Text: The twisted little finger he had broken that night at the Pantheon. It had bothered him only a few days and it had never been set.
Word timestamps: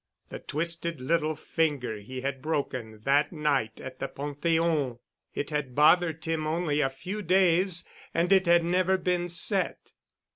The 0.29 0.39
twisted 0.39 0.99
little 0.99 1.35
finger 1.35 1.99
he 1.99 2.21
had 2.21 2.41
broken 2.41 3.01
that 3.03 3.31
night 3.31 3.79
at 3.79 3.99
the 3.99 4.07
Pantheon. 4.07 4.97
It 5.35 5.51
had 5.51 5.75
bothered 5.75 6.25
him 6.25 6.47
only 6.47 6.81
a 6.81 6.89
few 6.89 7.21
days 7.21 7.87
and 8.11 8.33
it 8.33 8.47
had 8.47 8.63
never 8.63 8.97
been 8.97 9.29
set. 9.29 9.91